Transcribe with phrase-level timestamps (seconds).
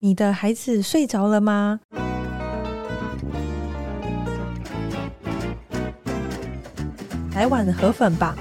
[0.00, 1.80] 你的孩子睡着了吗？
[7.34, 8.36] 来碗河粉吧，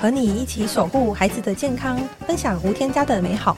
[0.00, 3.56] 和你一起守护孩子的健康，分享无添加的美好。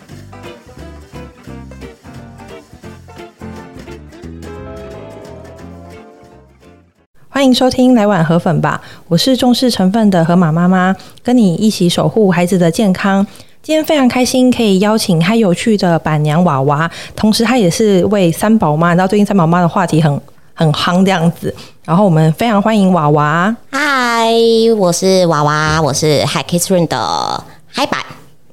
[7.30, 13.26] 欢迎收听《来碗河粉吧》，我是重视成分的河马妈妈，跟你一起守护孩子的健康。
[13.66, 18.90] 今天非常开心，可以邀请嗨有趣的板娘娃娃，同时她也是为三宝妈。
[18.90, 20.20] 你知道最近三宝妈的话题很
[20.54, 21.52] 很夯这样子，
[21.84, 23.56] 然后我们非常欢迎娃娃。
[23.72, 24.30] 嗨，
[24.78, 28.00] 我是娃娃，我是 Hi Kids Room 的嗨板。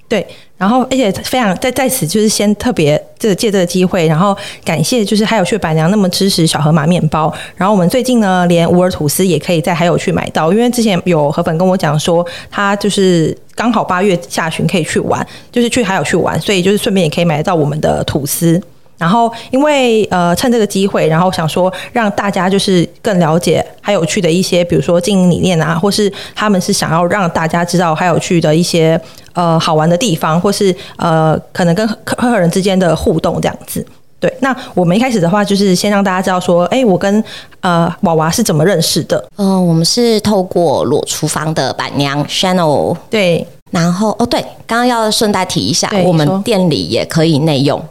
[0.09, 0.27] 对。
[0.63, 7.33] 然后，而且非常在在此，就是先特别这借这个机会，然后感谢就是还有趣板娘那么支持小河马面包。
[7.57, 18.61] 然后我们最近呢，连无尔吐司也可以在还有去买到，因为之前有河粉跟我讲说，他就是刚好八月下旬可以去玩，就是去还有去玩，所以就是顺便也可以买到我们的吐司。
[19.03, 28.97] 然后，因为呃，趁这个机会，然后想说让大家就是更了解还有趣的一些，比如说经营理念啊，或是他们是想要让大家知道还有趣的一些
[29.33, 33.85] 呃好玩的地方，或是呃可能跟客客人之间的互动这样子。
[34.21, 37.21] 对，那我们一开始的话，就是先让大家知道说，哎，我跟
[37.59, 39.21] 呃娃娃是怎么认识的？
[39.35, 42.95] 嗯、呃，我们是透过裸厨房的板娘 Channel。
[43.09, 47.83] 对，然后哦，对，刚刚要顺带提一下，我们店里也可以内用。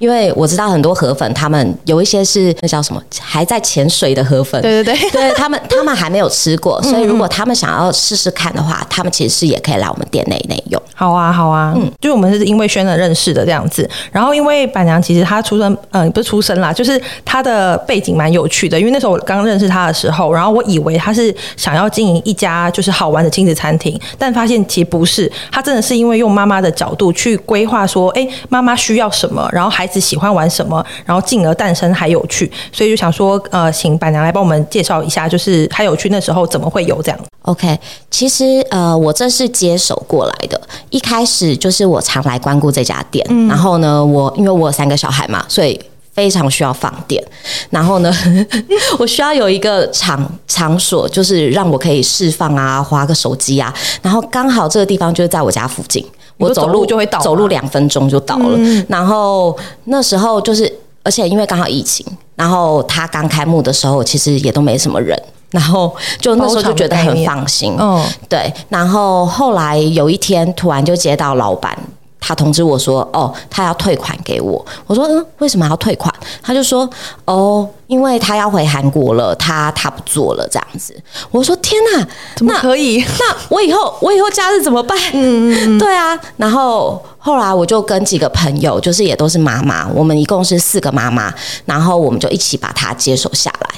[0.00, 10.82] 因为我知道很多河粉，他们有一些是那叫什么还在潜水的河粉，对对对，对 他们他们还没有吃过，所以如果他们想要试试看的话，他们其实是也可以来我们店内内用。
[10.94, 29.89] 好啊，好啊，嗯，就是我们是因为宣的认识的这样子，然后因为板娘其实她出生，嗯，不是出生啦，就是她的背景蛮有趣的，因为那时候我刚认识她的时候，然后我以为她是想要经营一家就是好玩的亲子餐厅，但发现其实不是，她真的是因为用妈妈的角度去规划说，哎，妈妈需要什么，然后还。
[29.98, 37.78] 喜欢玩什么，然后进而诞生还有趣，所以就想说，呃，请板娘来帮我们介绍一下，就是还有趣那时候怎么会有这样？OK，
[38.10, 45.80] 其实呃，我这是接手过来的，一开始就是我常来光顾这家店，嗯、然后呢，我因为我有三个小孩嘛，所以
[46.12, 47.24] 非常需要放电，
[47.70, 48.12] 然后呢，
[48.98, 56.04] 我需要有一个场场所，就是让我可以释放啊，划个手机啊，然后刚好这个地方就是在我家附近。
[56.40, 58.56] 我走路就会到，走路两分钟就到了。
[58.56, 65.16] 嗯、然后那时候就是，而且因为刚好疫情，然后他刚开幕的时候，其实也都没什么人。
[65.50, 67.76] 然后就那时候就觉得很放心。
[67.78, 68.52] 嗯，对。
[68.68, 71.76] 然后后来有一天，突然就接到老板。
[72.20, 76.88] 他通知我说：“哦，他要退款给我。”我说：“嗯，为什么要退款？”他就说
[77.24, 80.94] ：“哦，因为他要回韩国了，他他不做了这样子。”
[81.32, 82.98] 我说：“天哪，怎么可以？
[82.98, 86.18] 那，那我以后我以后假日怎么办？”嗯， 对啊。
[86.36, 91.32] 然后后来我就跟几个朋友，就是也都是妈妈，我们一共是四个妈妈，
[91.64, 93.70] 然后我们就一起把他接手下来。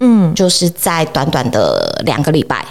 [0.00, 2.64] 嗯，就是在短短的两个礼拜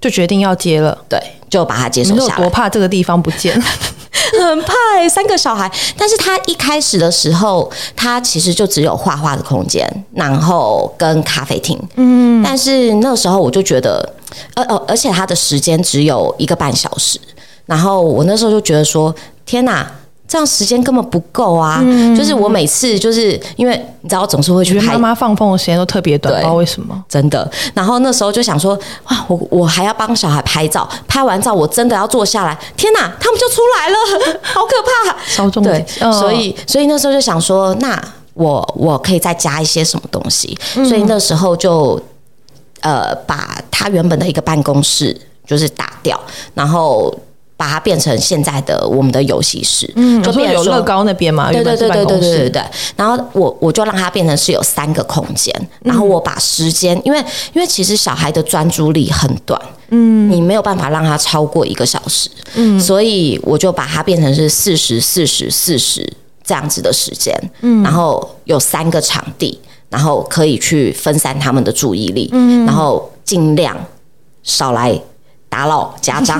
[0.00, 0.96] 就决定要接了。
[1.08, 2.44] 对，就把他接手下来。
[2.44, 3.58] 我怕这个地方不见。
[4.46, 11.78] 很怕欸，三个小孩，但是他一开始的时候，他其实就只有画画的空间，然后跟咖啡厅。
[11.96, 14.14] 嗯，但是那时候我就觉得，
[14.54, 17.18] 而呃，而且他的时间只有一个半小时，
[17.66, 19.90] 然后我那时候就觉得说，天哪！
[20.28, 21.80] 这样时间根本不够啊！
[21.82, 24.94] 嗯、就是我每次就是因为你知道，总是会去拍。
[24.94, 27.04] 妈妈放风的时间都特别短，不知道为什么。
[27.08, 27.48] 真的。
[27.74, 28.76] 然后那时候就想说，
[29.08, 35.16] 哇，我我还要帮小孩拍照，拍完照我真的要坐下来，天哪，他们就出来了， 好可怕！
[35.28, 37.96] 稍重对，哦、所以所以那时候就想说，那
[38.34, 40.58] 我我可以再加一些什么东西？
[40.76, 42.00] 嗯、所以那时候就
[42.80, 45.16] 呃，把他原本的一个办公室
[45.46, 46.20] 就是打掉，
[46.52, 47.14] 然后。
[47.56, 52.62] 把它变成现在的我们的游戏室，嗯，就变乐高那边嘛，对对对对对对对对。
[52.94, 57.18] 然后我我就让它变成是有三个空间，然后我把时间，因为
[57.54, 59.58] 因为其实小孩的专注力很短，
[59.88, 66.06] 嗯，你没有办法让他超过一个小时，嗯，所以我就把它变成是四十四十四十
[66.44, 73.74] 这样子的时间，嗯，然后有三个场地，然后可以去分散他们的注意力，嗯，然后尽量
[74.42, 75.00] 少来。
[75.56, 76.38] 打扰家长，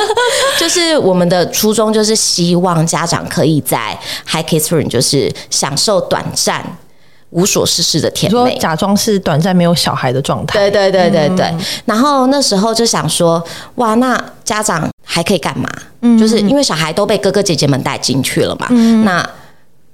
[0.58, 3.94] 就是我们的初衷，就是希望家长可以在
[4.26, 6.64] High Kids Room 就是享受短暂
[7.28, 10.58] 无所事事的甜美，假装是短暂没有小孩的状态。
[10.58, 11.44] 对对对对对。
[11.44, 13.44] 嗯、然后那时候就想说，
[13.74, 15.68] 哇，那家长还可以干嘛？
[16.00, 18.68] 嗯，就是因为小孩都被哥哥姐姐们带进去了嘛。
[18.70, 19.22] 嗯，那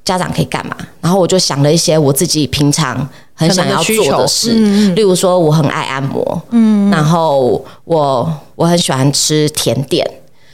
[0.05, 0.77] 家长可以干嘛？
[1.01, 3.09] 然后我就想了一些我自己平常。
[3.41, 10.07] 很想要做的事，嗯、例如说我很爱按摩，嗯，然后我我很喜欢吃甜点，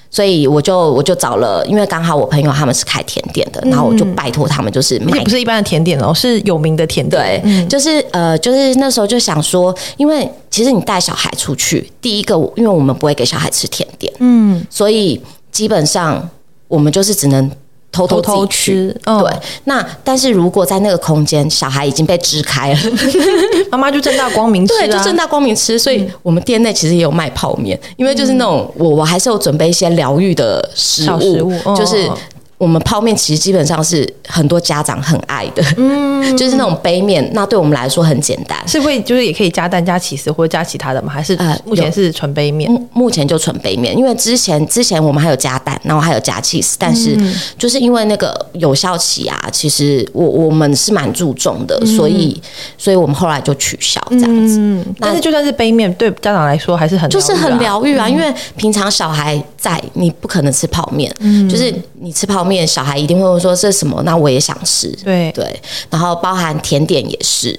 [0.09, 7.21] 所以我就我就找了，因为刚好我朋友他们是开甜点的，然后我就拜托他们，就是买，不是一般的甜点哦，是有名的甜点。
[7.21, 16.31] 对，嗯、就是呃，就是那时候就想说，因为其实你带小孩出去，第一个，因为我们不会给小孩吃甜点，嗯，所以基本上
[16.69, 17.51] 我们就是只能。
[17.97, 19.33] 偷偷偷吃，哦、对。
[19.65, 22.79] 那但是如果在那个空间，小孩已经被支开了，
[23.71, 25.79] 妈妈就正大光明吃，啊，对，就正大光明吃。
[25.79, 32.11] 所以我们店内其实也有卖泡面，因为就是那种我我还是有准备一些疗愈的食物，食物哦、就是。
[32.59, 41.13] 我们泡面其实基本上是很多家长很爱的，嗯，就是那种杯面，那对我们来说很简单，是会就是也可以加蛋加起司或者加其他的吗？
[41.13, 42.71] 还是呃目前是纯杯面？
[42.95, 47.15] 目前就纯杯面，因为之前之前我们还有加蛋，然后还有加起司，但是
[47.59, 52.41] 就是因为那个有效期啊，其实我我们是蛮注重的，所以
[52.79, 54.57] 所以我们后来就取消这样子。
[54.59, 61.71] 嗯，但是就算是杯面，对家长来说还是很就是很疗愈啊，因为平常小孩在，你不可能吃泡面，嗯，就是
[62.01, 62.46] 你吃泡。
[62.47, 64.03] 面小孩一定会问说，这是什么？
[64.05, 64.89] 那我也想吃。
[65.05, 65.61] 对对，
[65.91, 67.59] 然后包含甜点也是。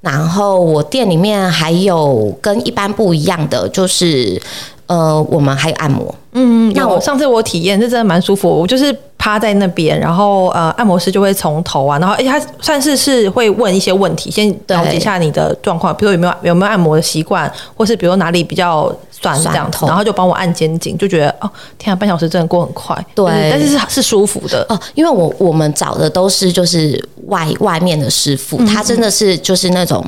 [0.00, 4.40] 然后我店里面还有跟一般不一样的，就是
[4.86, 6.14] 呃，我们还有按摩。
[6.32, 8.48] 嗯，那我上次我体验是真的蛮舒服。
[8.48, 18.94] 我就是趴在那边，然后呃，按摩师就会从头啊，然后而且他算是是会问一些问题，先了解一下你的状况，比如有没有有没有按摩的习惯，或是比如哪里比较。
[19.20, 22.96] 酸这样子，然后就帮我按肩颈，就觉得哦，天啊，半小时真的过很快。
[23.16, 30.04] 对，但是是是舒服的哦，因为我我们找的都是就是外外面的师傅，嗯、他真的是就是那种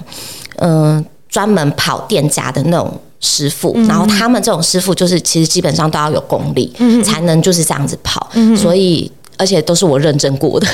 [0.56, 9.10] 嗯、呃、专门跑店家的那种师傅，嗯、然后他们这种师傅就是其实基本上都要有功力，嗯、才能就是这样子跑，嗯、所以。
[9.38, 10.66] 而且都是我认证过的，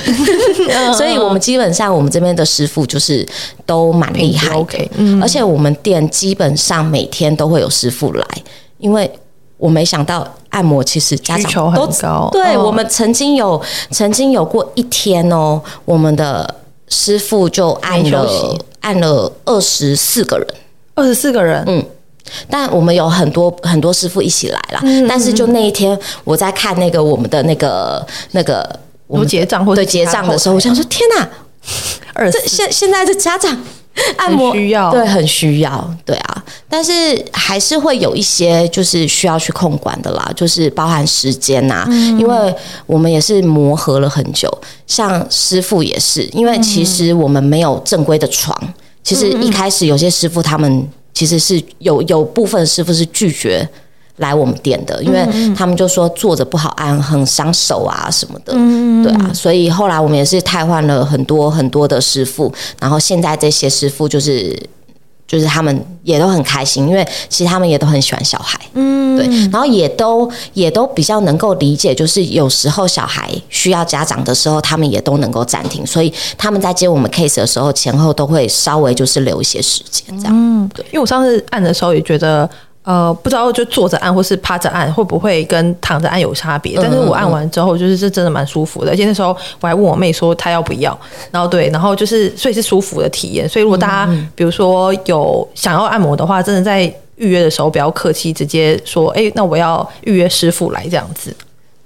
[0.98, 3.24] 所以我们基本上我们这边的师傅就是
[3.64, 4.90] 都蛮厉害的。
[5.22, 8.26] 而且我们店基本上每天都会有师傅来，
[8.78, 9.08] 因为
[9.56, 12.28] 我没想到按摩其实家长都需求很高。
[12.32, 13.60] 对，我们曾经有
[13.90, 16.54] 曾经有过一天哦，我们的
[16.88, 20.46] 师傅就按了按了二十四个人，
[20.94, 21.84] 二十四个人，嗯。
[22.50, 28.68] 但我们有很多很多师傅一起来了，嗯、但是就那一天我在看那个我们的那个那个
[29.06, 31.28] 我们结账或者结账的时候，我想说天哪，
[32.14, 33.56] 二这现现在的家长
[34.18, 36.92] 按摩需要对很需要对啊，但是
[37.32, 42.54] 还是会有一些就是需要去控管的啦，就是包含时间呐、啊，嗯、因为
[42.86, 44.50] 我们也是磨合了很久，
[44.86, 48.56] 像师傅也是，因为其实我们没有正规的床，
[49.02, 50.88] 其实一开始有些师傅他们。
[51.16, 53.66] 其实是有有部分师傅是拒绝
[54.16, 58.52] 来我们店的，因为他们就说坐着不好按，很伤手啊什么的，
[59.02, 64.56] 对啊，所以后来我们也是汰换了很多很多的师傅，然后现在这些师傅就是。
[65.28, 82.48] 就是他们也都很开心，因为其实他们也都很喜欢小孩，嗯，对，然后也都也都比较能够理解，就是有时候小孩需要家长的时候，他们也都能够暂停，所以他们在接我们 case 的时候，前后都会稍微就是留一些时间，这样，嗯，对，因为我上次按的时候也觉得。
[82.86, 86.78] 呃，不知道就坐着按或是趴着按会不会跟躺着按有差别？
[86.80, 88.92] 但是我按完之后，就是这真的蛮舒服的。
[88.92, 90.96] 而且那时候我还问我妹说她要不要，
[91.32, 93.48] 然后对，然后就是所以是舒服的体验。
[93.48, 96.82] 所以如果大家比如说有想要按摩的话，真的在
[97.16, 101.34] 预约的时候不要客气，直接说哎，那我要预约师傅来这样子。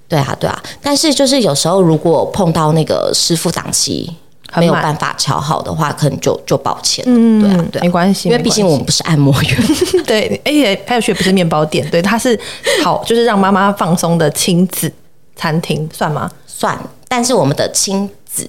[0.06, 0.62] 对啊，对啊。
[0.82, 4.14] 但是就是有时候如果碰到那个师傅档期。
[4.56, 7.04] 没有办法调好的话，可能就就抱歉。
[7.06, 9.56] 嗯，对啊，对，没关系，因为毕竟我们不是按摩院。
[10.04, 12.38] 对，而且还有却不是面包店，对，它是
[12.82, 14.92] 好， 就是让妈妈放松的亲子
[15.36, 16.30] 餐厅，算吗？
[16.46, 16.78] 算。
[17.08, 18.48] 但是我们的亲子，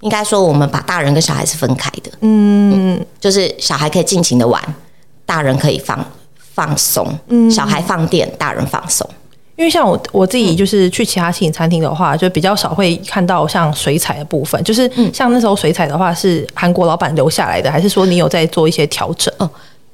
[0.00, 2.10] 应该说我们把大人跟小孩是分开的。
[2.20, 4.60] 嗯，嗯，就是小孩可以尽情的玩，
[5.24, 6.04] 大人可以放
[6.54, 7.06] 放松。
[7.28, 9.08] 嗯，小孩放电，大人放松。
[9.62, 14.60] 因为像我我自己就是去其他西餐厅的话，就比较少会看到像水彩的部分。
[14.64, 19.32] 就是像那时候水彩的话，是韩国老板留下来的，还是说你有在做一些调整？
[19.38, 19.48] 哦，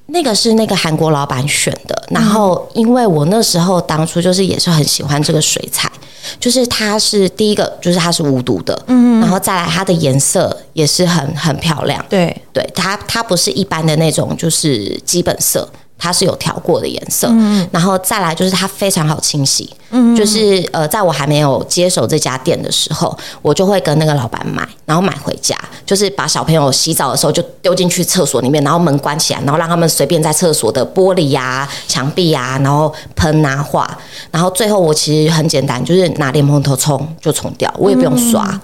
[0.06, 2.02] 那个是那个韩国老板选的。
[2.08, 5.92] 然后因为我那时候当初就是也是很喜欢这个水彩，
[6.40, 12.02] 就是它是第一个，就是它是无毒的，嗯，然后再来它的颜色也是很很漂亮。
[12.08, 15.68] 对，对，它它不是一般的那种，就是基本色。
[15.98, 33.98] 它是有调过的颜色，嗯、然后再来就是它非常好清洗，嗯、就是呃，在我还没有接手这家店的时候，我就会跟那个老板买，然后买回家，就是把小朋友洗澡的时候就丢进去厕所里面，然后门关起来，然后让他们随便在厕所的玻璃呀、啊、墙壁呀、啊，然后喷啊画，
[34.30, 38.60] 然后最后我其实很简单，就是拿莲蓬头冲就冲掉，我也不用刷，嗯、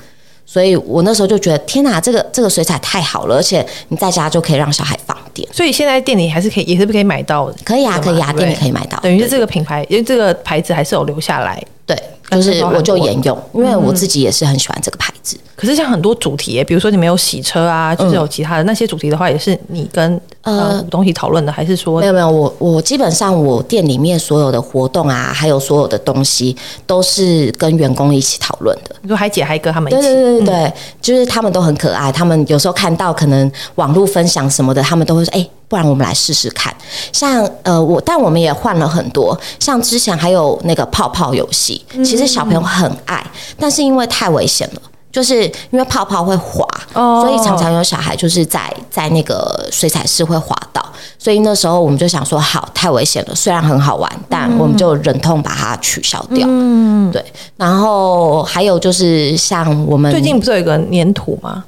[0.47, 5.17] 所以我那时候就觉得天哪，这个这个水彩太好了，而且你在家就可以让小孩放。
[5.35, 5.47] 店。
[5.53, 7.57] 所以现在店里还是可以，也是不可以买到的。
[7.65, 8.99] 可以啊，可以啊，店里可以买到。
[9.01, 11.63] 等于是这个品牌，因为这个牌子还是有留下来。
[11.87, 11.97] 对，
[12.31, 15.39] 就是我就沿用，因为我自己也是很喜欢这个牌子。
[15.55, 22.29] 可是像很多主题，比如说你们有洗车啊，就是有其他的那些主题的话，也是你跟呃东西讨论的，还是说没有没有？
[22.29, 28.97] 我我基本上我店里面所有的活动啊，还有所有的东西都是跟员工一起讨论的。
[29.03, 32.11] 你说海姐、海哥他们一起，对对对对，就是他们都很可爱。
[32.11, 36.73] 他们有时候看到可能网络分享什么的，他们都会说：“哎，不然我们来试试看。”
[37.13, 43.27] 像呃我，但我们也换了很多，像之前还有那个泡泡游戏，其实小朋友很爱，
[43.59, 44.83] 但是因为太危险了。
[45.11, 50.85] 就是因为泡泡会滑，所以常常有小孩就是在在那个水彩室会滑倒，
[51.21, 56.45] 所以那时候我们就想说，好，太危险了，虽然很好玩，但我们就忍痛把它取消掉。
[56.51, 57.25] 嗯，对。
[57.57, 61.63] 然后还有就是像我们最近不是有一个粘土吗？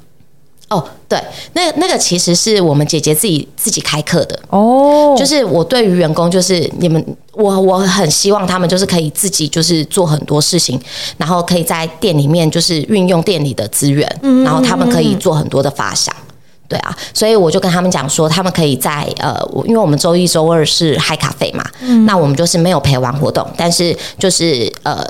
[0.67, 1.17] 哦，对，
[1.53, 5.15] 那那个其实是我们姐姐自己自己开课的哦。
[5.17, 10.77] 就是我对于员工，就是你们，我我很希望他们就是可以自己就是做很多事情，
[11.15, 14.05] 然后可以在店里面就是运用店里的资源，
[14.43, 16.13] 然后他们可以做很多的发想。
[16.67, 21.63] 对啊，所以我就跟他们讲说，他们可以在呃，因为我们周一周二是嗨咖啡嘛，
[22.05, 25.01] 那我们就是没有陪玩活动，但是就是呃。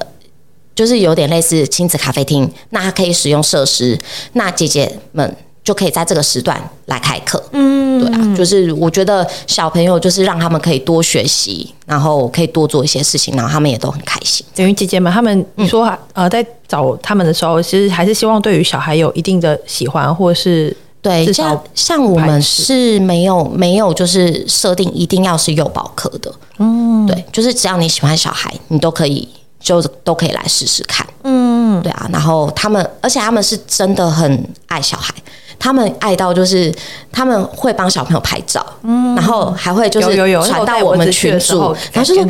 [0.76, 3.98] 就是有点类似亲子咖啡厅，那他可以使用设施，
[4.34, 5.36] 那姐姐们
[5.68, 7.44] 就可以在这个时段来开课。
[7.52, 14.46] 嗯，对啊，就是我觉得小朋友就是让他们可以多学习，然后可以多做一些事情，然后他们也都很开心。
[14.56, 26.34] 等于姐姐们他们你说、嗯、呃，在找他们的时候，其实还是希望对于小孩有一定的喜欢，或是对，像像我们是没有没有就是设定一定要是幼保科的。
[26.60, 29.28] 嗯，对，就是只要你喜欢小孩，你都可以。
[29.60, 35.14] 就都可以来试试看，嗯，对啊，然后他们，而且他们是真的很爱小孩。
[35.60, 36.74] 他们爱到就是
[37.12, 42.24] 他们会帮小朋友拍照，嗯，然后还会就是传到我们群组，然后就说：“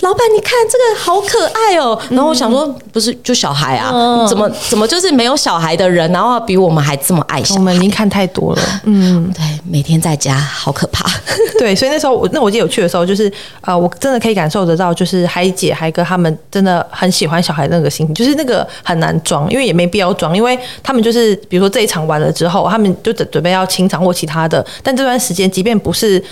[0.00, 4.26] 老板，你看这个好可爱哦。”然后我想说：“不是就小孩啊？
[4.28, 7.60] 怎么怎么就是没有小孩的人，然后比我们还这么爱小孩？
[7.60, 11.10] 我们已经看太多了。”嗯，对，每天在家好可怕。
[11.58, 13.32] 对，所以那时候我那我记得有去的时候，就是
[13.62, 22.57] 呃，我真的可以感受得到，就是海姐、海哥他们真的很喜欢小孩那个心情，就是那个很难装，因为也没必要装，因为他们就是比如说这一场完了之后。
[22.66, 26.22] 他们就准准备要清场或其他的，但这段时间即便不是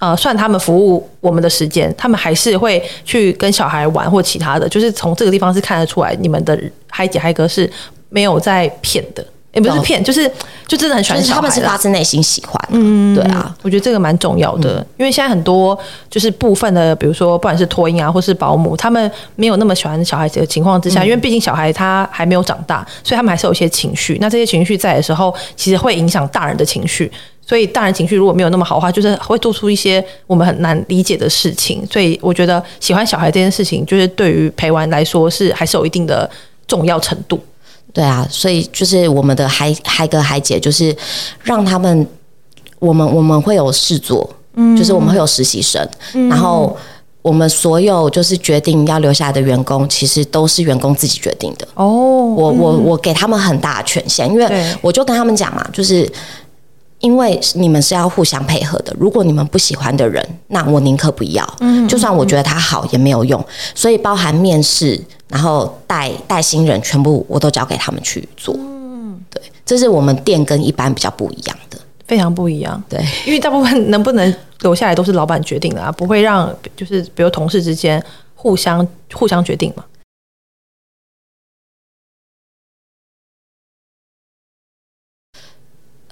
[0.00, 7.70] 呃算他们服务我们的时间，他们还是会去跟小孩玩或其他的，就是从这个地方是看得出来，你们的嗨姐嗨哥是
[8.08, 9.24] 没有在骗的。
[9.52, 10.30] 也、欸、不是骗，就是
[10.66, 12.68] 就真的很喜欢小孩，他们是发自内心喜欢。
[12.70, 15.76] 嗯，对啊，我觉得这个蛮重要的，嗯、因为现在很多
[16.08, 24.16] 就是部分的，比如说不管是托婴啊，或是保姆，他们没有那么喜欢小孩子的情况之下，嗯、因为毕竟小孩他还没有长大，所以他们还是有一些情绪。
[24.20, 27.10] 那这些情绪在的时候，其实会影响大人的情绪。
[27.44, 31.84] 所以大人情绪如果没有那么好的话，就是会做出一些我们很难理解的事情。
[31.90, 36.30] 所以我觉得喜欢小孩这件事情，就是对于陪玩来说是还是有一定的
[36.68, 37.40] 重要程度。
[37.92, 40.96] 对啊，所以就是我们的海海哥海姐，就是
[41.42, 42.06] 让他们，
[42.78, 46.76] 我们我们会有事做，嗯，就是我们会有实习生，嗯，然后
[47.22, 51.66] 我们所有就是决定要留下来的员工，其实都是员工自己决定的。
[51.74, 56.10] 哦，我我我给他们很大的权限，因为我就跟他们讲嘛，就是。
[57.00, 61.46] 因为你们是要互相配合的，如果你们不喜欢的人，那我宁可不要。
[61.60, 63.42] 嗯，就算我觉得他好也没有用。
[63.74, 68.54] 所以包含面试，然后带带新人，全部我都交给他们去做。
[68.58, 72.82] 嗯，对，这是我们店跟一般比较不一样的，非常不一样。
[72.88, 78.02] 对，因为大部分能不能留下来都是老板决定的啊，不会让就是比如同事之间
[78.34, 79.82] 互相互相决定嘛。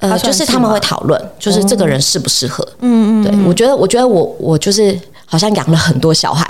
[0.01, 2.67] 呃，就是他们会讨论，就是这个人适不适合。
[2.81, 6.47] 嗯嗯，对，我觉得，我觉得我我就是好像养了很多小孩。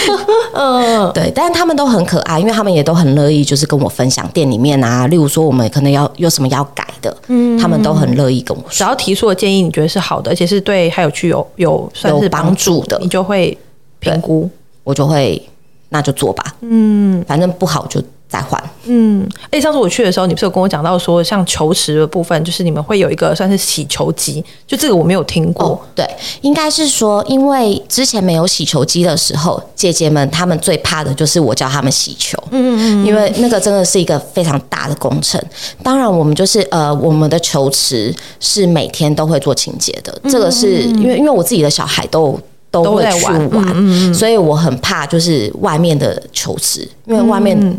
[0.52, 8.70] 嗯， 对，但是他们都很可爱，因为他们也都很乐意，就是跟我分享店里面啊，例如说我们可能要有什么要改的，嗯，他们都很乐意跟我说。
[8.70, 13.56] 只要提出的建议你觉得是好的，而且是对还有具有有算是帮助的，你就会
[14.00, 14.50] 评估，
[14.84, 15.42] 我就会
[15.88, 16.54] 那就做吧。
[16.60, 18.02] 嗯，反正不好就。
[18.32, 25.66] 再换，嗯，哎，上次我去的时候，你不是有跟我讲到说，像球池的部分，就是你们会有一个算是洗球机，就这个我没有听过。
[25.66, 26.08] 哦、对，
[26.40, 35.38] 应该是说，因为之前没有洗球机的时候，姐姐们她们最怕的就是我教她们洗球，嗯嗯嗯，因为那个真的是一个非常大的工程。
[35.82, 47.78] 当然，我们就是呃，我们的球池是每天都会做清洁的，这个是因为因为我自己的小孩都都会去玩，玩嗯嗯，所以我很怕就是外面的球池，因为外面。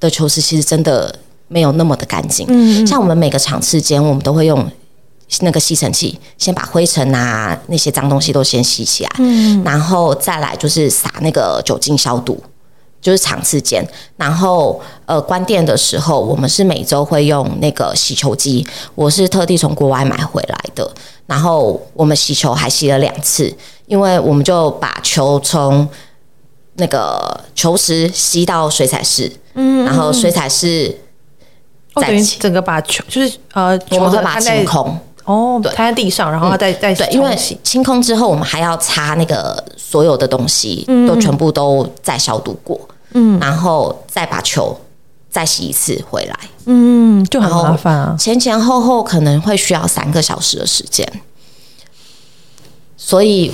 [0.00, 1.14] 的球池其实真的
[1.46, 2.46] 没有那么的干净。
[2.48, 4.68] 嗯，像我们每个场次间，我们都会用
[5.42, 12.42] 那个吸尘器，先把灰尘啊那些脏东西都先吸起来，嗯，然后再来就是撒那个酒精消毒，
[13.00, 18.66] 就是场次间，然后呃关店的时候，我们是每周会用那个洗球机，
[18.96, 20.90] 我是特地从国外买回来的，
[21.26, 23.54] 然后我们洗球还洗了两次，
[23.86, 25.88] 因为我们就把球从
[26.74, 30.96] 那个球池吸到水彩室，嗯，然后水彩是
[31.96, 34.98] 在整个把球就是呃，我们会把它清空。
[35.24, 42.80] 哦，摊在地上，然后再再、嗯、对，因为清空之后，我们还要擦那个所有的东西，嗯、都全部都再消毒过，
[43.12, 44.76] 嗯，然后再把球
[45.30, 51.06] 再洗一次回来，嗯，就很麻烦啊，前前后后可能会需要三个小时的时间，
[52.96, 53.52] 所以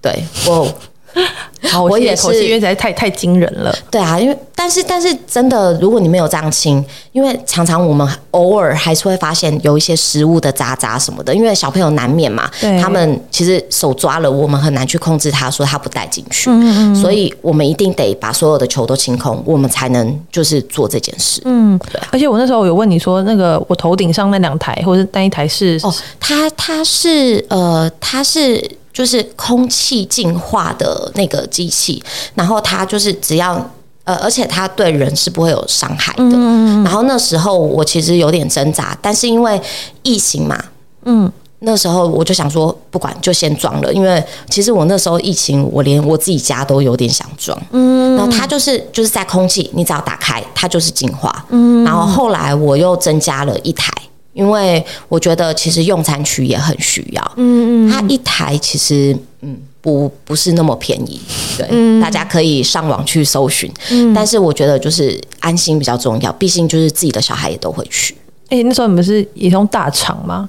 [0.00, 0.72] 对我。
[1.70, 3.74] 好，我也是，因为实在太太惊人了。
[3.90, 12.50] 对啊，因为但是但是真的，如果你没有这样清，因为常常我们偶尔还是会发现有一些食物的渣渣什么的，因为小朋友难免嘛，
[12.80, 21.40] 他们其实手抓了，我们很难去控制他，说他不带进去，嗯嗯，所以我们一定得把所有的球都清空，我们才能就是做这件事。
[21.44, 22.08] 嗯，对啊。
[22.10, 28.60] 而且我那时候有问你说，那个我头顶上那两台或者是那一台是哦，它它是呃，它是。
[28.92, 32.02] 就是空气净化的那个机器，
[32.34, 33.54] 然后它就是只要
[34.04, 36.22] 呃，而且它对人是不会有伤害的。
[36.24, 36.84] 嗯。
[36.84, 39.60] 然后那时候我其实有点挣扎，但是因为
[40.02, 40.62] 疫情嘛，
[41.04, 41.30] 嗯，
[41.60, 47.56] 那时候我就想说，不管就先装了，因为其实我那时候疫情，我连我自己家都有点想装。
[47.70, 48.16] 嗯。
[48.16, 51.44] 然后它就是就是在空气，你只要打开，它就是净化。
[51.50, 51.84] 嗯。
[51.84, 53.90] 然后后来我又增加了一台。
[54.32, 61.20] 因为我觉得其实用餐区也很需要，嗯嗯，它一台其实嗯不不是那么便宜，
[61.58, 68.14] 对，嗯、大家可以上网去搜寻，嗯，但是我觉得就是安心比较重要，毕竟就是自己的小孩也都会去。
[68.48, 70.48] 哎、欸，那时候你们是也用大厂吗？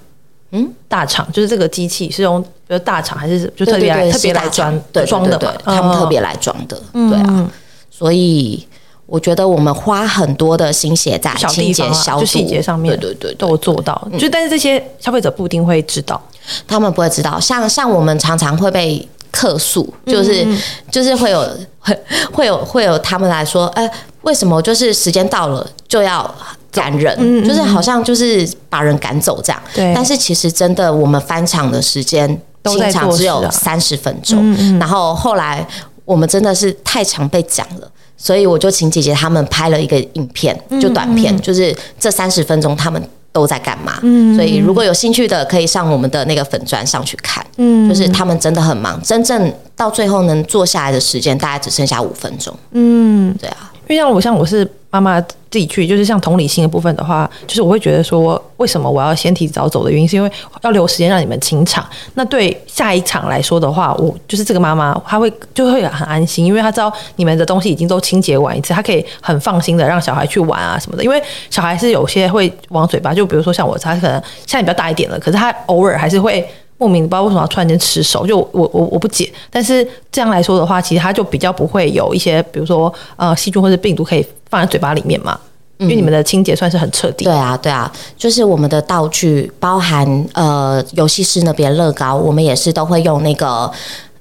[0.52, 7.52] 嗯，大厂就是这个机器是用比如大厂还是就特别来特别来装装的，对，他们特别来装的，对啊，
[7.92, 8.66] 所以。
[9.06, 14.08] 我觉得我们花很多的心血在清洁、消毒、细节上面，对对对，都做到。
[14.18, 16.20] 就但是这些消费者不一定会知道，
[16.68, 17.40] 他们不会知道。
[17.40, 20.48] 像像我们常常会被客诉，就是
[20.90, 21.46] 就是会有
[21.80, 22.00] 会
[22.32, 23.90] 会有会有他们来说，哎，
[24.22, 26.34] 为什么就是时间到了就要
[26.72, 29.62] 赶人，就是好像就是把人赶走这样。
[29.76, 29.92] 对。
[29.94, 32.28] 但是其实真的，我们翻场的时间
[32.64, 35.68] 清场只有三十分钟，然后后来
[36.06, 37.90] 我们真的是太常被讲了。
[38.24, 44.00] 所以我就请姐姐他们拍了一个影片，就短片，嗯嗯、就是这三十分钟他们都在干嘛。
[44.02, 47.46] 嗯，所以如果有兴趣的，可以上我们的那个粉砖上去看。
[47.58, 52.56] 嗯，就是他们真的很忙，真正到最后能坐下来的时间大概只剩下五分钟。
[52.72, 54.70] 嗯，对啊，因为像我像我是。
[54.94, 55.20] 妈妈
[55.50, 61.84] 自己去，就是像同理心的部分的话，就是我会觉得说，为什么我要先提早走的原因，是因为要留时间让你们清场。
[62.14, 71.04] 那对下一场来说的话，我就是这个妈妈，她会就会很安心，因为她知道你们的东西已经都清洁完一次，她可以很放心的让小孩去玩啊什么的。
[71.04, 71.20] 因为
[71.50, 76.48] 小孩是有些会往嘴巴，就比如说像我，他可能现在比较大一点了，可是他偶尔还是会。
[76.84, 79.32] 莫名不知道为什么要突然间吃手，就我我我不解。
[79.50, 85.40] 但是这样来说的话，其实它就比较不会有一些，比如说呃细菌或者病毒可以放在嘴巴里面嘛。
[85.78, 87.24] 因为你们的清洁算是很彻底。
[87.24, 87.28] 嗯。
[87.28, 93.72] 对啊，对啊，就是我们的道具包含呃游戏室那边乐高，我们也是都会用那个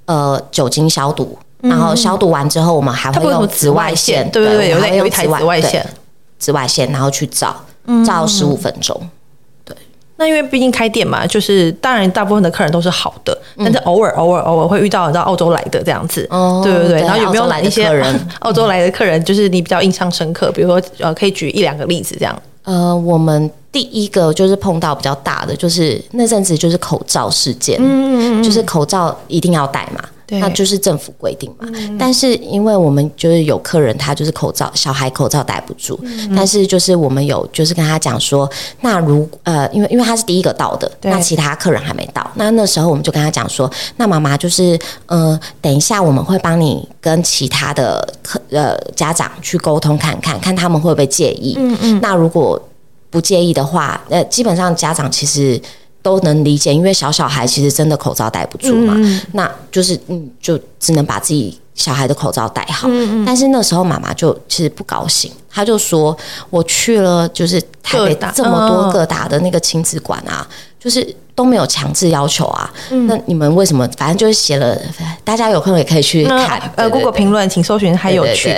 [0.07, 5.87] 呃酒精消毒，然后消毒完之后，我们还会用紫外线，对对对，有有一台紫外线，
[6.38, 7.55] 紫外线，然后去照
[8.05, 9.01] 照十五分钟。
[10.23, 16.29] 那因为毕竟开店嘛，就是当然大部分的客人都是好的，但是偶尔偶尔偶尔会遇到你知道澳洲来的这样子，
[16.63, 17.01] 对对对。
[17.01, 17.87] 然后有没有来一些
[18.39, 20.53] 澳 洲来的客人，就是你比较印象深刻？
[20.53, 22.43] 比如说呃，可以举一两个例子这样。
[22.65, 30.01] 呃，我们第一个就是碰到比较大的，就是那阵子就是口罩事件，嗯嗯嗯，就是口罩一定要戴嘛。
[30.40, 38.49] 那就是政府规定嘛，嗯、但是因为我们就是有客人，他就是口罩小孩口罩戴不住，嗯、但是就是我们有就是跟他讲说，
[38.81, 52.61] 那如呃，因为因为他是第一个到的，那其他客人还没到，那那时候我们就跟他讲说，那妈妈就是呃，等一下我们会帮你跟其他的客呃家长去沟通看看，看他们会不会介意，嗯嗯，那如果
[53.11, 55.61] 不介意的话，呃，基本上家长其实。
[56.03, 62.88] 都能理解，因为小小孩其实真的口罩戴不住嘛，嗯、那就是嗯，就只能把自己小孩的口罩戴好。
[62.91, 66.17] 嗯、但是那时候妈妈就其实不高兴，她就说
[66.51, 70.47] ：“我去了，就是台北这么多个大的那个亲子馆啊，
[70.79, 72.71] 就是都没有强制要求啊。
[72.91, 73.88] 嗯、那你们为什么？
[73.97, 74.77] 反正就是写了，
[75.23, 76.61] 大家有空也可以去看。
[76.77, 78.55] 呃，Google 评论，请搜寻还有趣。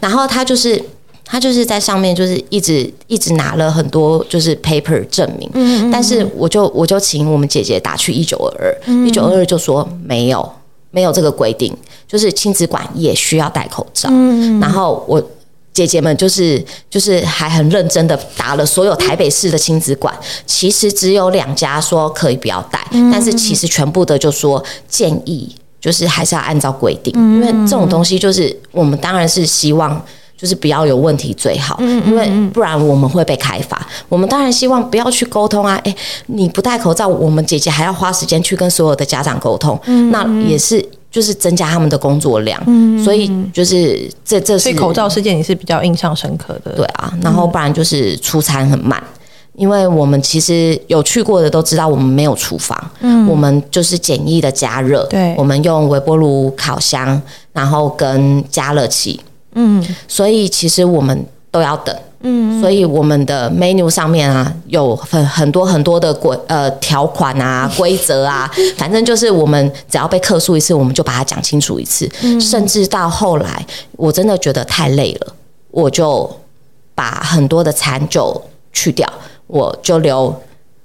[0.00, 0.82] 然后他就是
[1.24, 10.52] 他就是在上面就是一直一直拿了很多就是 paper 证明，嗯，但是我就我就请我们姐姐打去一九二二，一九二二就说没有
[10.90, 15.22] 没有这个规定，就是亲子馆也需要戴口罩，嗯，然后我。
[15.74, 22.78] 姐姐们就是就是还很认真的打了所有台北市的亲子馆，其实只有两家说可以不要戴，
[23.10, 29.98] 但是其实全部的就说建议就是还是要按照规定，因为这种东西就是我们当然是希望
[30.42, 33.86] 就是不要有问题最好，因为不然我们会被开罚。
[34.08, 39.78] 我们当然希望不要去沟通啊，诶，你不戴口罩，我们姐姐还要花时间去跟所有的家长沟通，
[40.10, 40.84] 那也是。
[41.12, 49.20] 就是增加他们的工作量，嗯、所以就是这这是所以口罩事件你是比较印象深刻的，对啊，然后不然就是出餐很慢，嗯、
[49.56, 57.20] 因为我们其实有去过的都知道，我们没有厨房，嗯，我们就是简易的加热，对，我们用微波炉、烤箱，
[57.52, 59.20] 然后跟加热器，
[59.54, 61.94] 嗯，所以其实我们都要等。
[62.24, 72.08] 嗯，所以我们的 menu 上面啊，有很很多很多的规呃条款啊、规则啊， 反正就是我们只要被客诉一次，我们就把它讲清楚一次。
[72.22, 75.34] 嗯，甚至到后来，我真的觉得太累了，
[75.72, 76.30] 我就
[76.94, 78.40] 把很多的餐就
[78.72, 79.12] 去掉，
[79.48, 80.32] 我就留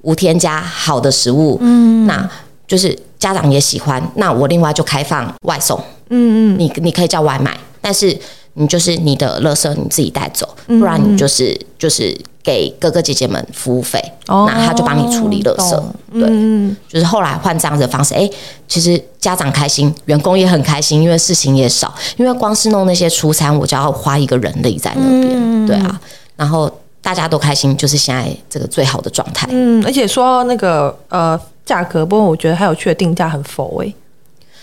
[0.01, 1.59] 无添加好的食物。
[1.61, 2.27] 嗯，那
[2.67, 5.79] 就是家长也喜欢，那我另外就开放外送。
[6.09, 8.17] 嗯嗯，你你可以叫外卖，但是。
[8.59, 15.83] 你就是你的垃圾你自己带走，不然你就是就是给哥哥姐姐们服务费，那他就帮你处理垃圾。
[16.11, 18.27] 对，就是后来换这样子的方式，哎，
[18.67, 26.01] 其实家长开心，员工也很开心，因为事情也少，因为光是弄那些出餐，我就要花一个人力在那边，对啊，
[26.35, 29.47] 然后大家都开心，就是现在这个最好的状态。
[29.51, 33.93] 嗯，而且说那个呃价格，不过我觉得还有趣的定价很佛哎，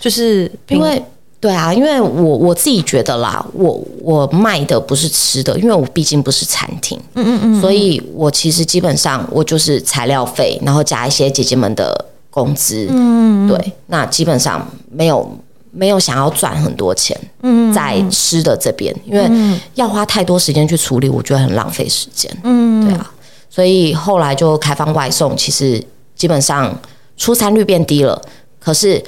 [0.01, 1.01] 就是因为。
[1.45, 15.37] 对啊，因为我我自己觉得啦，我我卖的不是吃的，因为我毕竟不是餐厅，嗯嗯嗯，所以我其实基本上我就是材料费，然后加一些姐姐们的工资，嗯，对，那基本上没有
[15.69, 19.29] 没有想要赚很多钱，嗯，在吃的这边，因为
[19.75, 23.11] 要花太多时间去处理，我觉得很浪费时间，嗯，对啊，
[23.51, 25.79] 所以后来就开放外送，其实
[26.15, 26.75] 基本上
[27.15, 28.19] 出餐率变低了，
[28.59, 29.03] 可是。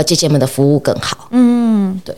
[0.00, 1.28] 呃，姐姐们的服务更好。
[1.30, 2.16] 嗯，对。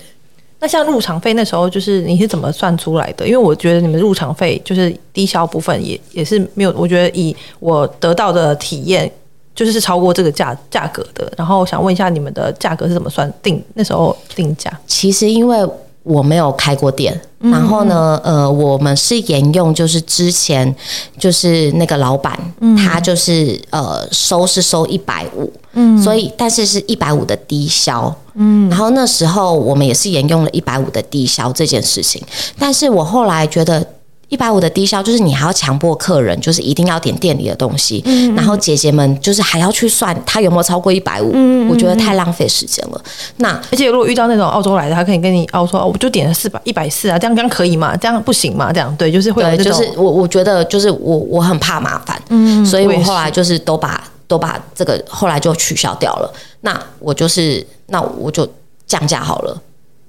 [0.61, 3.27] 那像入场费那时候，就是你是怎么算出来的？
[3.27, 9.11] 因为我觉得你们入场费就是低消部分也也是没有，我觉得以我得到的体验，
[9.57, 11.33] 就是是超过这个价价格的。
[11.37, 13.61] 然后想问一下，你们的价格是怎么算定？
[13.75, 14.73] 那时候定价？
[14.87, 15.69] 其实因为。
[16.03, 20.75] 我没有开过店，然后呢，呃，我们是沿用就是之前
[21.19, 22.37] 就是那个老板，
[22.77, 32.23] 他就是呃收是收一百五，嗯，所以但是是一百五的低消，嗯，然后那时候我们也是沿用了一百五的低消这件事情，
[32.59, 33.87] 但是我后来觉得。
[34.33, 42.99] 一百五的低消，就是你还要强迫客人，就是一定要点店里的东西，嗯、然后姐姐们就是还要去算他有没有超过一百五，我觉得太浪费时间了。
[43.37, 47.95] 那而且如果遇到那种澳洲来的，他可以跟你澳说，哦，我就点了四百一百四啊，这样这样可以吗？
[47.95, 48.73] 这样不行吗？
[48.73, 56.33] 这样对，就是会有这种，就是我我觉得就是我我很怕麻烦，嗯，所以我后来就是都把都把这个后来就取消掉了。
[56.63, 58.49] 那我就是那我就
[58.87, 59.61] 降价好了，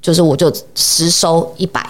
[0.02, 1.86] 就是我就实收一百。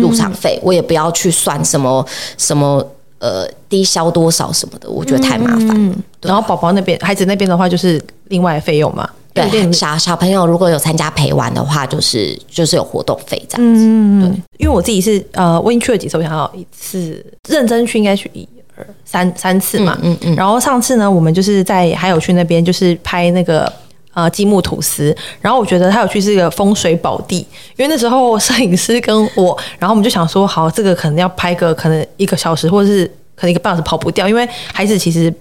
[0.00, 2.04] 入场费我也不要去算什么
[2.36, 2.84] 什么
[3.18, 5.68] 呃低消多少什么的，我觉得太麻烦。
[5.70, 9.08] 嗯、然后宝宝那边孩子那边的话就是另外费用嘛。
[9.34, 13.82] 对，小小朋友如果有参加陪玩的话，就是就是有活动费这样子。
[13.82, 19.98] 嗯，对，因为我自己是呃我已经去了几次，我想要一次认真去应该去一二三三次嘛。
[20.02, 20.34] 嗯嗯。
[20.34, 23.72] 嗯然后上次呢，我们就是在还有去那边就是拍那个。
[24.14, 27.38] 呃，积木吐司，然后我觉得他有去是一个风水宝地，
[27.76, 35.32] 因为那时候摄影师跟我，然后我们就想说，好，这个可能要拍个可能一个小时，或者是可能一个半小时跑不掉，因为孩子其实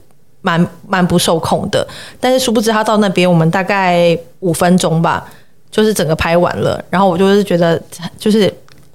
[0.41, 1.85] 蛮蛮不受控的。
[2.17, 5.29] 但是殊不知他到那边，我们大概五分钟吧，
[5.69, 6.81] 就是整个拍完了。
[6.89, 7.77] 然后我就是觉得，
[8.17, 8.49] 就是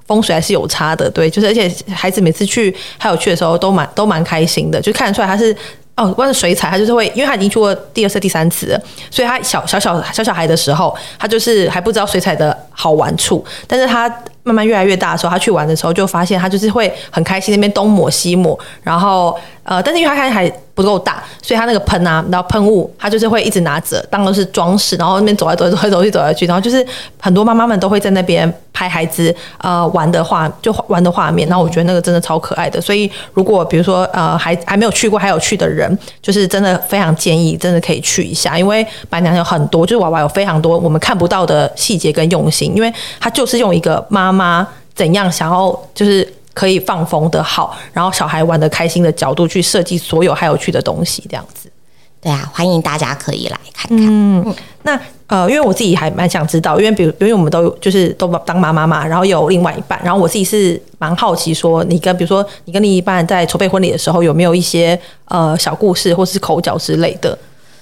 [0.07, 5.55] 风水还是有差的，对，就是而且孩子每次去还有去的时候都蛮都蛮开心的，就看得出来他是。
[5.97, 8.81] 哦，关于水彩，他就是会，因为他已经去过第二次、第三次了，
[9.11, 14.07] 所以他小小小小小孩的时候，他就是还不知道水彩的好玩处，但是他
[14.43, 19.35] 慢慢越来越大的时候，他去玩的时候就发现他就是会很开心，那边东抹西抹，然后
[19.67, 26.87] 呃，但是因为它还还不够大，所以它那个喷啊，然后喷雾，它就是会一直拿着当做是装饰，然后那边走来走来走来走去走来去，然后就是
[27.21, 46.33] 很多妈妈们都会在那边拍孩子呃玩的画，就玩的画面，然后我觉得那个真的超可爱的，所以如果比如说呃还还没有去过还有去的人，就是真的非常建议，真的可以去一下，因为白娘有很多，就是娃娃有非常多我们看不到的细节跟用心，因为他就是用一个妈妈怎样想要就是。
[46.57, 51.71] 可以放风的好，然后小孩玩的开心的角度去设计所有还有趣的东西，这样子。
[52.19, 54.07] 对啊，欢迎大家可以来看看。
[54.09, 67.39] 嗯，那呃，因为我自己还蛮想知道，因为比如，因为我们都就是都当妈妈嘛，然后有另外一半，然后我自己是蛮好奇，说你跟比如说你跟另一半在筹备婚礼的时候，有没有一些呃小故事或是口角之类的？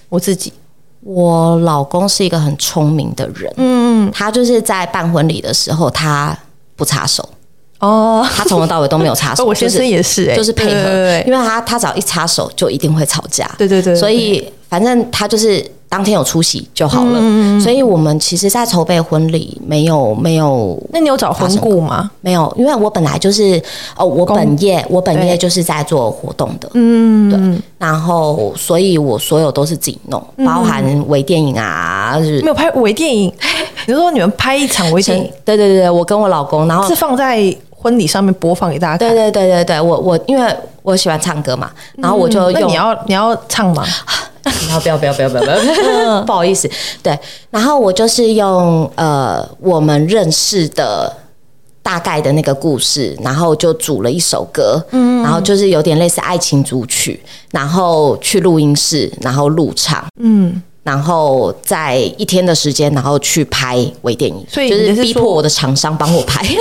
[0.08, 0.52] 我自己，
[1.00, 6.36] 我老公是一个很聪明的人，嗯，他就是在办婚礼的时候，他
[6.74, 7.26] 不插手。
[7.80, 9.44] 哦，他从头到尾都没有插手。
[9.46, 13.50] 我先生也是，哎，就是配合，因为他他只要一插手，就一定会吵架。
[13.58, 17.12] 对对对，对，所以反正他就是当天有出席就好了。
[17.20, 20.76] 嗯，所以我们其实，在筹备婚礼没有没有。
[20.90, 22.10] 那你有找婚顾吗？
[22.20, 23.62] 没有，因为我本来就是
[23.96, 26.68] 哦，我本业我本业就是在做活动的。
[26.74, 27.62] 嗯，对。
[27.78, 33.32] 然后，所以我所有都是自己弄，包含微电影啊，就是没有拍微电影。
[33.86, 37.56] 比如说你们拍一场微电影，对对对，我跟我老公，然后是放在。
[37.76, 39.14] 婚礼上面播放给大家看。
[39.14, 42.62] 对对对对对，我我因为我喜欢唱歌嘛，然后我就用。
[42.62, 43.84] 嗯、你要你要唱吗？
[44.80, 46.70] 不要不要不要不要不要， 不好意思。
[47.02, 47.18] 对，
[47.50, 51.12] 然后我就是用呃我们认识的
[51.82, 60.62] 大概的那个故事，然后就组了一首歌，嗯，然后就是有点类似爱情组曲，然后去录音室，然后录唱，嗯。
[60.84, 66.46] 然后在一天的时间，然后去拍微电影，所以就是逼迫我的厂商帮我拍。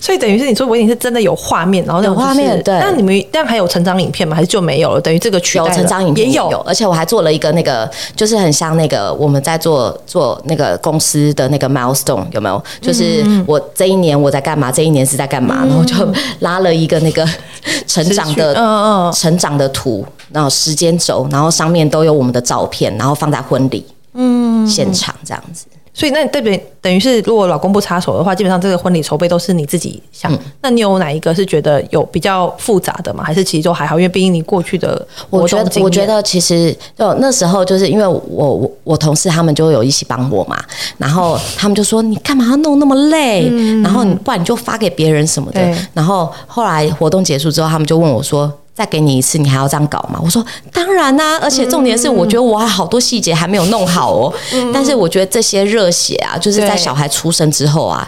[0.00, 2.62] 所以等于是你说微电影是真的有画面，然后、就是、有画面。
[2.62, 4.36] 对，那你们这样还有成长影片吗？
[4.36, 5.00] 还是就没有了？
[5.00, 12.62] 等于这个取代有成长影片也有，而且我还做了一个那个，就是很像那个我们在做做那个公司的那个 milestone 有没有？
[12.80, 14.70] 就是我这一年我在干嘛？
[14.70, 15.62] 这一年是在干嘛？
[15.62, 15.94] 嗯、然后就
[16.40, 17.26] 拉了一个那个
[17.88, 23.16] 成长的嗯嗯成长的图，然后时间轴，然后上面都有我们的照片，然后。
[23.16, 26.66] 放在婚礼嗯现场这样子，所以那对不对？
[26.82, 30.30] 等于是如果老公不插手的话，基本上这个婚礼筹备都是你自己想。
[30.30, 33.24] 嗯、那你有哪一个是觉得有比较复杂的吗？
[33.24, 33.98] 还是其实都还好？
[33.98, 40.62] 因为毕竟你过去的我觉得我觉得其实就那时候就是因为我我我同事他们就有一起帮我嘛，
[40.98, 43.48] 然后他们就说你干嘛要弄那么累？
[43.50, 45.74] 嗯、然后你不然你就发给别人什么的。
[45.94, 48.52] 然后后来活动结束之后，他们就问我说。
[48.76, 50.20] 再给你一次，你还要这样搞吗？
[50.22, 54.30] 我说当然啦、啊，而且重点是，我觉得我还好多细节还没有弄好哦。
[54.52, 58.06] 嗯、但是我觉得这些热血啊，就是在小孩出生之后啊，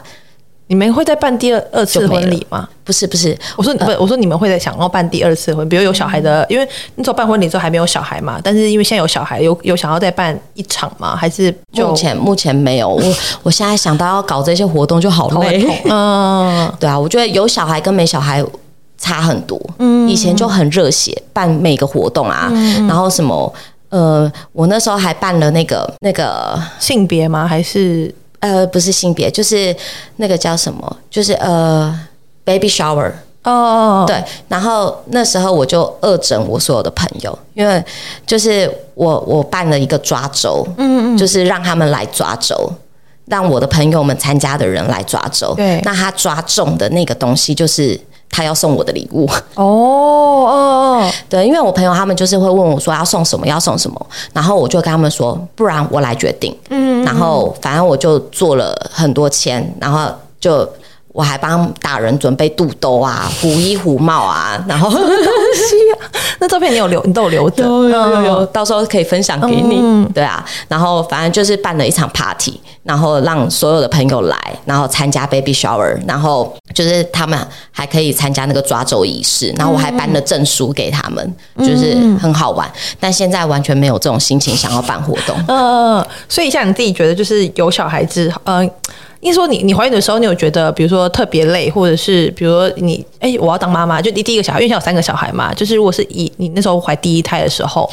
[0.66, 2.68] 你们会再办第二二次婚礼吗？
[2.84, 8.38] 不是不是，我说不，我说你们会在想要办第二次婚，比如有小孩的，因为那时候办婚礼之后还没有小孩嘛。
[8.44, 11.16] 但是因为现在有小孩，有有想要再办一场吗？
[11.16, 12.90] 还是目前目前没有。
[12.90, 13.02] 我
[13.42, 15.66] 我现在想到要搞这些活动就好累。
[15.88, 18.44] 嗯， 对啊，我觉得有小孩跟没小孩。
[18.98, 23.50] 差很多，嗯，以前就很热血，办每个活动啊，嗯、然后什么，
[23.88, 27.46] 呃，我那时候还办了那个那个性别吗？
[27.46, 28.14] 还是？
[28.40, 29.74] 呃，不是性别，就是
[30.18, 30.96] 那个叫什么？
[31.10, 31.92] 就是呃
[32.44, 33.10] ，baby shower
[33.42, 37.84] 哦，对，然后那时候我就恶整我所有的朋友，因为
[38.24, 42.72] 就是我我办了一个抓周，嗯嗯，就是让他们来抓周，
[43.24, 48.00] 让我的朋友们参加的人来抓周，对，那他抓中的那个东西就是。
[48.30, 49.26] 他要送我的礼物。
[49.54, 60.10] 哦哦哦， 对，因为我朋友他们就是会问我说要送什么，要送什么，然后我就跟他们说，不然我来决定，嗯，然后反正我就做了很多签，然后
[60.40, 60.68] 就。
[61.18, 64.88] 我还帮大人准备肚兜啊、 虎衣虎帽啊，然后
[66.38, 69.80] 那照片你有留，你都有留着，有有有，到时候可以分享给你。
[69.82, 77.36] 嗯、对啊，然后反正就是办了一场 party，然后让所有的朋友来，然后参加 baby shower，然后就是他们
[77.72, 82.70] 还可以参加那个抓周仪式，然后我还颁了证书给他们，就是很好玩。
[83.00, 85.36] 但现在完全没有这种心情想要办活动。
[85.48, 88.62] 嗯，所以像你自己觉得，就是有小孩子，嗯。
[88.62, 97.90] 因你说你你怀孕的时候，你有觉得比如说特别累，或者是比如说你哎、我要当妈妈，就你第一个小孩，因为现在有三个小孩嘛，就是如果是以你那时候怀第一胎的时候，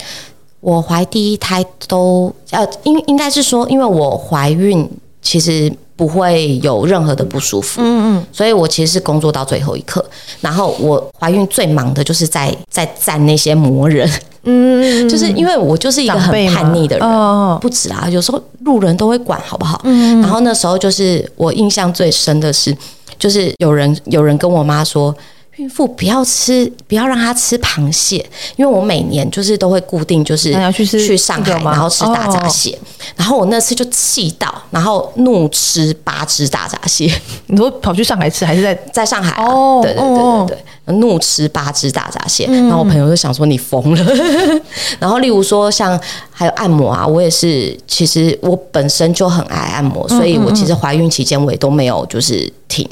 [0.59, 4.87] 我怀第一胎都呃，应应该是说，因为我怀孕
[5.25, 10.05] 其实不会有任何的不舒服，嗯嗯，所以我其实是工作到最后一刻，
[10.39, 14.07] 然后我怀孕最忙的就是在在站那些魔人。
[14.43, 19.81] 嗯，就是因为我就是一个很叛逆的人，哦、不止啊，有时候路人都会管，好不好？
[19.83, 22.77] 嗯，然后那时候就是我印象最深的是，
[23.17, 25.15] 就是有人有人跟我妈说。
[25.57, 28.17] 孕妇不要吃，不要让她吃螃蟹，
[28.57, 32.77] 因为我每年就是都会固定就是去上海，然后吃大闸蟹。
[33.15, 37.09] 然后我那次就气到，然后怒吃八只大闸蟹。
[37.47, 39.41] 你说跑去上海吃，还是在在上海？
[39.41, 42.45] 哦，对对对对对，怒吃八只大闸蟹。
[42.47, 44.13] 然后我朋友就想说你疯了。
[44.99, 45.97] 然后例如说像
[46.31, 52.85] 还有按摩啊，我也是，其实我本身就很爱按摩，所以我其实怀孕期间我也都没有就是停。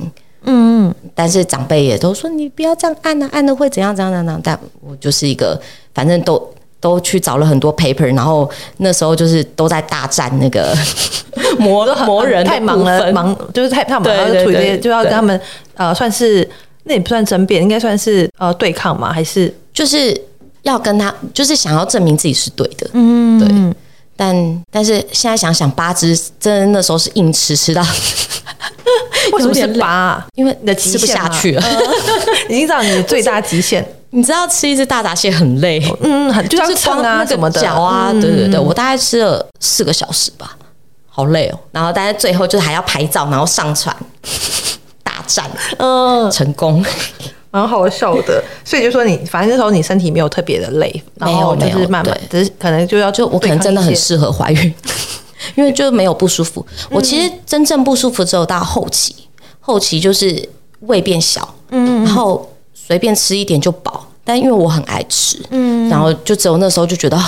[0.46, 4.42] 嗯嗯，但是长辈也都说你不要这样按啊，按了会怎样怎样怎样。
[4.44, 5.60] 但我就是一个，
[5.94, 10.76] 反正都都去找了很多 paper，然后那时候就是都在大战那个
[11.60, 15.40] 磨磨 人，太忙了，忙就是太太忙了，就处于就要跟他们
[15.76, 16.48] 呃，算是
[16.84, 19.54] 那也不算争辩，应该算是呃对抗嘛，还是？
[19.74, 20.16] 就是
[20.64, 23.76] 要跟他，就是想要证明自己是对的，嗯，对。
[24.16, 27.84] 但但是现在想想，八只真的那时候是硬吃，吃到。
[29.34, 30.26] 为什么是八、啊？
[30.36, 31.64] 因为你的吃不下去了，
[32.50, 33.86] 已经到你的最大极限。
[34.12, 37.62] 你知道吃一只大闸蟹很累，嗯，很就是光啊什么的。
[37.62, 40.56] 脚啊，对对对，我大概吃了四个小时吧，
[41.10, 41.60] 好累哦。
[41.72, 43.96] 然后但是最后就是还要拍照，然后上传。
[45.04, 46.86] 大战，嗯，成功，
[47.54, 48.44] 蛮好笑的。
[48.66, 54.74] 所以就说你，反正那时候你身体没有特别的累，然后就是慢慢，只是可能就要就我可能真的很适合怀孕。
[55.56, 59.14] 因为就没有不舒服，我其实真正不舒服只有到后期，
[59.60, 67.22] 后期就是胃变小，嗯，然后随便吃一点就饱，但因为我很爱吃，嗯，然后就只有那时候就觉得。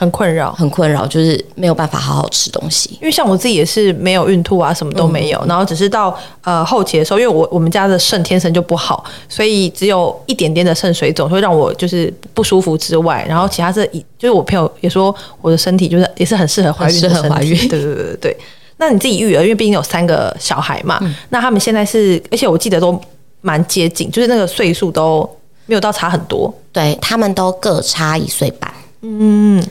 [0.00, 2.96] 很困扰，很困扰，就是没有办法好好吃东西。
[3.02, 18.36] 因为像我自己也是没有孕吐啊，什么都没有，嗯、然后只是到呃后期的时候，因为我我们家的肾天生就不好，所以只有一点点的肾水肿会让我就是不舒服之外，然后其他是一就是我朋友也说我的身体就是也是很适合怀孕的身体，怀孕， 对对对对对。
[18.78, 22.98] 那你自己育儿，因为毕竟有三个小孩嘛，嗯、那他们现在是，而且我记得都
[23.42, 25.28] 蛮接近，就是那个岁数都
[25.66, 29.62] 没有到差很多，对他们都各差一岁半，嗯。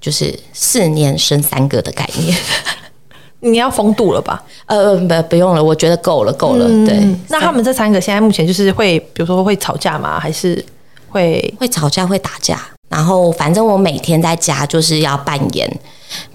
[0.00, 2.36] 就是四年生三个的概念，
[3.40, 4.42] 你要封度了吧？
[4.66, 6.66] 呃，不，不用了，我觉得够了，够了。
[6.68, 10.18] 嗯、对，那他们这三个现在目前就是会，比如说会吵架吗？
[10.18, 10.64] 还是
[11.08, 12.58] 会会吵架、会打架？
[12.88, 15.78] 然后反正我每天在家就是要扮演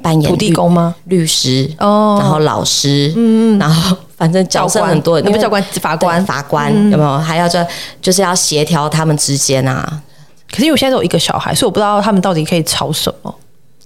[0.01, 0.95] 扮演土地公吗？
[1.06, 7.17] 律师哦，然后老师，嗯，然后反正角色很多，你们教官、法官、法官有没有？
[7.17, 7.65] 还要这
[8.01, 10.01] 就是要协调他们之间啊。
[10.49, 13.36] 可是因为我现在有一个小孩，所以我不知道他们到底可以吵什么。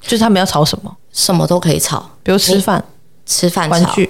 [0.02, 2.84] 就是他们要吵什么，什么都可以吵，比如吃饭、
[3.26, 4.10] 吃饭、玩具、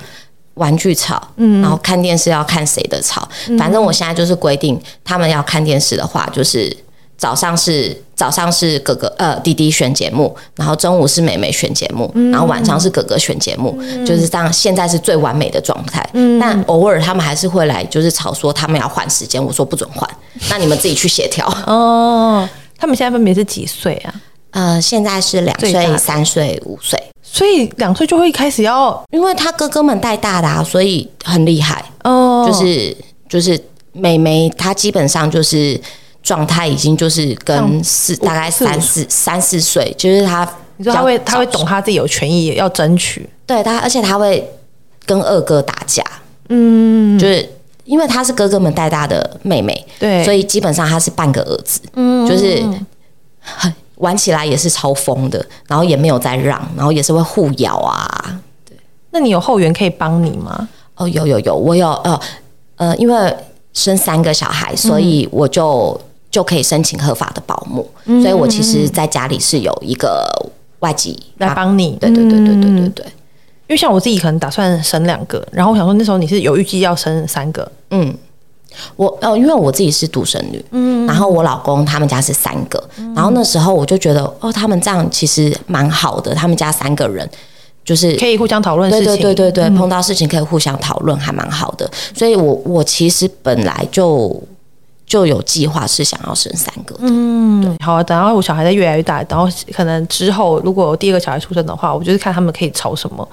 [0.56, 3.28] 玩具吵，嗯，然后看电视要看谁的吵。
[3.58, 6.76] 反正我现在就是规定，他们要看电视的话，就是
[7.18, 13.72] 早上是早上是哥哥呃弟弟选节目，然后中午是妹妹选节目，然后晚上是哥哥选节目，
[14.06, 14.52] 就是这样。
[14.52, 16.08] 现在是最完美的状态，
[16.40, 20.10] 但偶尔他们还是会来，就是吵说他们要换时间，我说不准换，
[20.50, 21.46] 那你们自己去协调。
[21.66, 22.48] 哦，
[22.78, 24.14] 他们现在分别是几岁啊？
[24.52, 31.86] 呃，现在是两岁、三岁、五岁，所以两岁就会开始要，因为他哥哥们带大的啊，所以很厉害。
[32.04, 32.50] 哦。
[32.50, 32.98] 就是
[33.30, 35.80] 就是妹妹，她基本上就是
[36.24, 44.44] 状态已经就是跟四大概三四三四岁，就是她，你说他会他会懂他自己有权益要争取，对他，而且他会
[45.06, 46.04] 跟二哥打架，
[46.50, 47.48] 嗯，就是
[47.86, 52.64] 因为她是哥哥们带大的妹妹，对，所以基本上她是半个儿子，嗯，就是
[53.42, 53.72] 很。
[54.00, 58.40] 玩起来也是超疯的，然后也没有在让，然后也是会互咬啊。
[58.66, 58.76] 对，
[59.12, 60.68] 那你有后援可以帮你吗？
[60.96, 62.20] 哦，有有有，我有呃
[62.78, 63.36] 呃，因为
[63.74, 70.28] 生三个小孩，所以我就、嗯、就可以申请合法的保姆，嗯、所以我其实在家里是有一个
[70.80, 71.98] 外籍来帮你。
[72.00, 78.14] 对对对对对对对，因为像我自己可能打算生两个，然后我想说那时候你是有预计要生三个，嗯。
[78.96, 87.30] 我哦，因为我自己是独生女，嗯，然后我老公他们家是三个，嗯、然后那时候我就觉得哦，他们这样其实蛮好的，他们家三个人
[87.84, 91.90] 就是可以互相讨论事情，对对对对对，嗯、碰到事情可以互相讨论，还蛮好的。
[92.16, 94.42] 所以我我其实本来就
[95.06, 103.28] 就有计划是想要生三个，嗯，对好，等到我小孩在越来越大，然后可能之后如果第二个小孩出生的话，我就是看他们可以吵什么。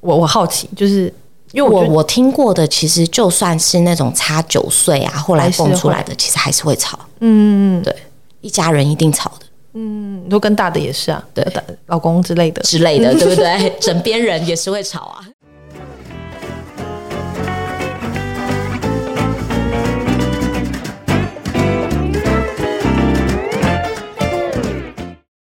[0.00, 1.12] 我我好奇就是。
[1.52, 6.98] 因为我我听过的，其实就算是那种差九岁啊，后来蹦出来的，其实还是会吵。
[7.20, 7.94] 嗯，对，
[8.40, 9.46] 一家人一定吵的。
[9.74, 11.46] 嗯，都跟大的也是啊，对，
[11.86, 13.70] 老公之类的之类的， 对不对？
[13.80, 15.20] 枕边人也是会吵啊。